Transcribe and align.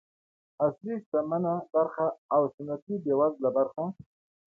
عصري 0.63 0.95
شتمنه 1.03 1.53
برخه 1.73 2.07
او 2.35 2.41
سنتي 2.55 2.93
بېوزله 3.03 3.49
برخه. 3.57 3.83